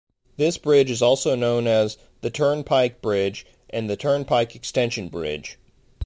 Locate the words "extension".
4.55-5.09